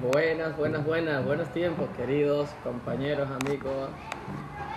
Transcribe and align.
Buenas, 0.00 0.56
buenas, 0.56 0.82
buenas, 0.86 1.22
buenos 1.26 1.52
tiempos, 1.52 1.86
queridos 1.94 2.48
compañeros, 2.64 3.28
amigos 3.42 3.90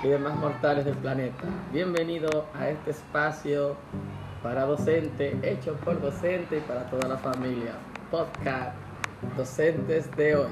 y 0.04 0.09
demás 0.09 0.36
mortales 0.36 0.84
del 0.84 0.97
planeta. 0.97 1.46
Bienvenido 1.71 2.45
a 2.54 2.68
este 2.68 2.91
espacio 2.91 3.77
para 4.44 4.66
docente, 4.66 5.39
hecho 5.41 5.75
por 5.75 6.02
docente 6.02 6.57
y 6.57 6.59
para 6.59 6.89
toda 6.89 7.07
la 7.07 7.17
familia. 7.17 7.71
Podcast 8.12 8.75
Docentes 9.38 10.13
de 10.17 10.36
hoy. 10.36 10.52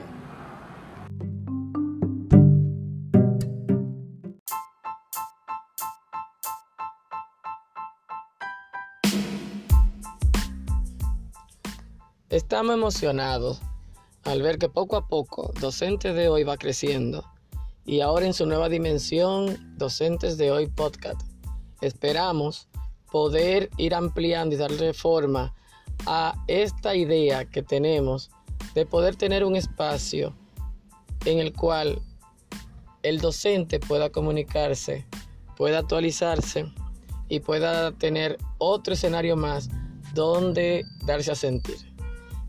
Estamos 12.30 12.74
emocionados 12.74 13.62
al 14.24 14.42
ver 14.42 14.58
que 14.58 14.70
poco 14.70 14.96
a 14.96 15.08
poco 15.08 15.52
Docentes 15.60 16.16
de 16.16 16.30
Hoy 16.30 16.44
va 16.44 16.58
creciendo 16.58 17.26
y 17.86 18.02
ahora 18.02 18.26
en 18.26 18.34
su 18.34 18.46
nueva 18.46 18.70
dimensión 18.70 19.76
Docentes 19.78 20.38
de 20.38 20.52
Hoy 20.52 20.68
Podcast. 20.68 21.22
Esperamos 21.82 22.68
poder 23.12 23.70
ir 23.78 23.96
ampliando 23.96 24.56
y 24.56 24.58
darle 24.58 24.94
forma 24.94 25.54
a 26.06 26.34
esta 26.48 26.96
idea 26.96 27.46
que 27.46 27.64
tenemos 27.64 28.30
de 28.76 28.86
poder 28.86 29.16
tener 29.16 29.44
un 29.44 29.56
espacio 29.56 30.34
en 31.26 31.40
el 31.40 31.54
cual 31.54 32.02
el 33.04 33.20
docente 33.20 33.80
pueda 33.80 34.12
comunicarse, 34.12 35.08
pueda 35.58 35.80
actualizarse 35.80 36.72
y 37.28 37.40
pueda 37.40 37.92
tener 37.94 38.38
otro 38.60 38.94
escenario 38.94 39.36
más 39.36 39.70
donde 40.14 40.84
darse 41.06 41.32
a 41.32 41.36
sentir. 41.36 41.91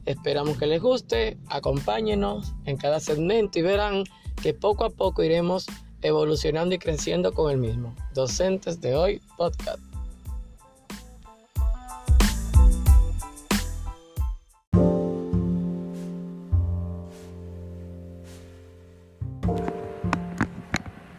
Esperamos 0.04 0.58
que 0.58 0.66
les 0.66 0.82
guste, 0.82 1.38
acompáñenos 1.48 2.54
en 2.64 2.76
cada 2.76 2.98
segmento 2.98 3.60
y 3.60 3.62
verán 3.62 4.02
que 4.42 4.52
poco 4.52 4.84
a 4.84 4.90
poco 4.90 5.22
iremos 5.22 5.66
evolucionando 6.02 6.74
y 6.74 6.78
creciendo 6.78 7.32
con 7.32 7.52
el 7.52 7.58
mismo. 7.58 7.94
Docentes 8.12 8.80
de 8.80 8.96
hoy, 8.96 9.22
podcast. 9.36 9.78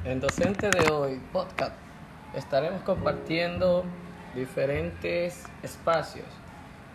En 0.04 0.20
Docentes 0.20 0.72
de 0.72 0.92
hoy, 0.92 1.22
podcast, 1.32 1.74
estaremos 2.36 2.82
compartiendo 2.82 3.86
diferentes 4.36 5.46
espacios 5.64 6.43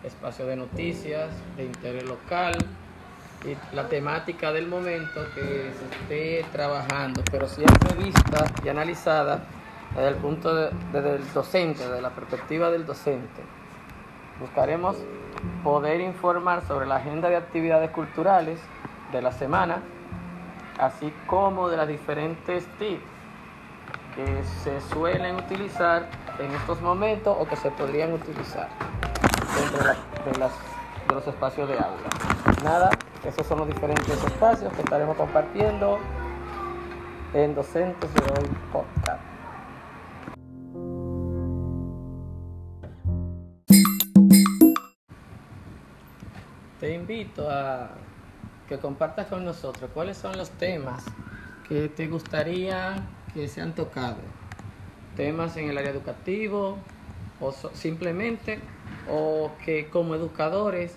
espacio 0.03 0.45
de 0.45 0.55
noticias, 0.55 1.29
de 1.57 1.65
interés 1.65 2.03
local 2.05 2.57
y 3.45 3.75
la 3.75 3.87
temática 3.87 4.51
del 4.51 4.67
momento 4.67 5.21
que 5.33 5.71
se 5.73 5.95
esté 5.95 6.45
trabajando, 6.51 7.21
pero 7.31 7.47
siempre 7.47 7.95
vista 7.95 8.45
y 8.63 8.69
analizada 8.69 9.43
desde 9.95 10.07
el 10.09 10.15
punto 10.15 10.53
de, 10.53 10.71
del 11.01 11.33
docente, 11.33 11.85
desde 11.87 12.01
la 12.01 12.11
perspectiva 12.11 12.69
del 12.69 12.85
docente. 12.85 13.41
Buscaremos 14.39 14.97
poder 15.63 16.01
informar 16.01 16.65
sobre 16.65 16.85
la 16.85 16.97
agenda 16.97 17.29
de 17.29 17.37
actividades 17.37 17.91
culturales 17.91 18.59
de 19.11 19.21
la 19.21 19.31
semana, 19.31 19.81
así 20.79 21.13
como 21.27 21.69
de 21.69 21.77
las 21.77 21.87
diferentes 21.87 22.65
tips 22.77 23.03
que 24.15 24.43
se 24.63 24.81
suelen 24.81 25.35
utilizar 25.35 26.09
en 26.39 26.51
estos 26.51 26.81
momentos 26.81 27.35
o 27.39 27.47
que 27.47 27.55
se 27.55 27.71
podrían 27.71 28.13
utilizar 28.13 28.69
dentro 29.59 29.83
de, 29.83 31.13
los 31.13 31.27
espacios 31.27 31.67
de 31.67 31.75
aula. 31.75 32.09
Nada, 32.63 32.89
esos 33.25 33.45
son 33.45 33.59
los 33.59 33.67
diferentes 33.67 34.07
espacios 34.23 34.71
que 34.73 34.81
estaremos 34.81 35.17
compartiendo 35.17 35.99
en 37.33 37.55
Docentes 37.55 38.13
de 38.13 38.21
Hoy 38.21 38.49
Podcast. 38.71 39.21
Te 46.79 46.93
invito 46.93 47.49
a 47.49 47.89
que 48.69 48.77
compartas 48.77 49.27
con 49.27 49.43
nosotros 49.43 49.89
cuáles 49.93 50.17
son 50.17 50.37
los 50.37 50.49
temas 50.51 51.03
que 51.67 51.89
te 51.89 52.07
gustaría 52.07 52.95
que 53.33 53.47
sean 53.47 53.73
tocados. 53.73 54.23
Temas 55.15 55.57
en 55.57 55.69
el 55.69 55.77
área 55.77 55.91
educativo 55.91 56.77
o 57.39 57.51
simplemente 57.51 58.59
o 59.09 59.51
que 59.63 59.87
como 59.87 60.15
educadores 60.15 60.95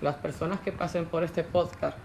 las 0.00 0.16
personas 0.16 0.60
que 0.60 0.72
pasen 0.72 1.06
por 1.06 1.24
este 1.24 1.42
podcast 1.42 1.96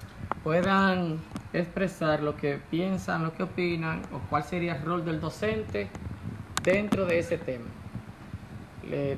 puedan 0.43 1.19
expresar 1.53 2.23
lo 2.23 2.37
que 2.37 2.59
piensan, 2.69 3.23
lo 3.23 3.33
que 3.33 3.43
opinan 3.43 4.01
o 4.13 4.19
cuál 4.29 4.43
sería 4.43 4.75
el 4.75 4.83
rol 4.83 5.05
del 5.05 5.19
docente 5.19 5.89
dentro 6.63 7.05
de 7.05 7.19
ese 7.19 7.37
tema. 7.37 7.65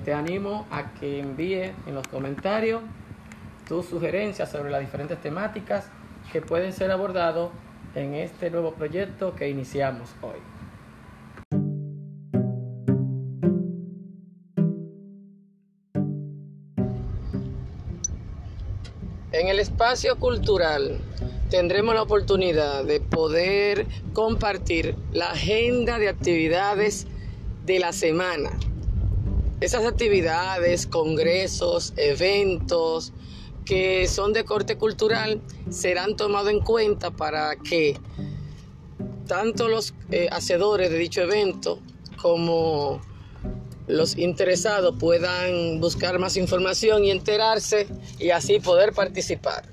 te 0.04 0.14
animo 0.14 0.68
a 0.72 0.92
que 0.94 1.20
envíe 1.20 1.74
en 1.88 1.96
los 1.96 2.08
comentarios 2.08 2.82
tus 3.68 3.86
sugerencias 3.86 4.52
sobre 4.52 4.70
las 4.70 4.82
diferentes 4.82 5.20
temáticas 5.22 5.90
que 6.32 6.42
pueden 6.42 6.74
ser 6.74 6.92
abordados 6.92 7.52
en 7.96 8.14
este 8.14 8.50
nuevo 8.50 8.74
proyecto 8.74 9.36
que 9.36 9.50
iniciamos 9.50 10.14
hoy. 10.22 10.53
En 19.34 19.48
el 19.48 19.60
espacio 19.60 20.20
cultural 20.20 21.00
tendremos 21.50 21.96
la 21.96 22.04
oportunidad 22.04 22.86
de 22.86 23.00
poder 23.00 23.88
compartir 24.14 24.96
la 25.12 25.32
agenda 25.32 25.98
de 25.98 26.08
actividades 26.08 27.08
de 27.66 27.80
la 27.80 27.94
semana. 27.94 28.52
Esas 29.60 29.86
actividades, 29.86 30.86
congresos, 30.86 31.94
eventos 31.98 33.12
que 33.66 34.08
son 34.08 34.34
de 34.34 34.46
corte 34.46 34.78
cultural 34.78 35.42
serán 35.72 36.16
tomados 36.16 36.52
en 36.52 36.60
cuenta 36.60 37.10
para 37.10 37.56
que 37.56 37.98
tanto 39.26 39.68
los 39.68 39.96
eh, 40.12 40.28
hacedores 40.32 40.92
de 40.92 40.98
dicho 41.00 41.22
evento 41.22 41.80
como 42.22 43.02
los 43.88 44.18
interesados 44.18 44.96
puedan 45.00 45.80
buscar 45.80 46.20
más 46.20 46.38
información 46.38 47.04
y 47.04 47.12
enterarse 47.12 47.88
y 48.20 48.30
así 48.30 48.60
poder 48.60 48.94
participar. 48.94 49.64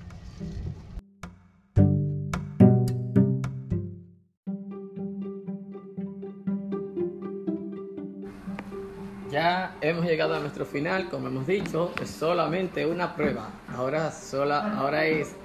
Ya 9.31 9.77
hemos 9.81 10.05
llegado 10.07 10.35
a 10.35 10.41
nuestro 10.41 10.67
final, 10.67 11.09
como 11.09 11.29
hemos 11.29 11.47
dicho, 11.47 11.93
es 12.03 12.11
solamente 12.11 12.85
una 12.85 13.15
prueba. 13.15 13.49
Ahora, 13.69 14.11
sola, 14.11 14.77
ahora 14.77 15.07
es 15.07 15.37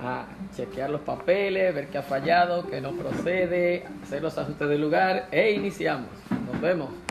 a 0.00 0.26
chequear 0.56 0.90
los 0.90 1.02
papeles, 1.02 1.72
ver 1.72 1.88
qué 1.88 1.98
ha 1.98 2.02
fallado, 2.02 2.66
qué 2.66 2.80
no 2.80 2.90
procede, 2.90 3.84
hacer 4.02 4.22
los 4.22 4.36
ajustes 4.36 4.68
del 4.68 4.80
lugar 4.80 5.28
e 5.30 5.52
iniciamos. 5.52 6.10
Nos 6.50 6.60
vemos. 6.60 7.01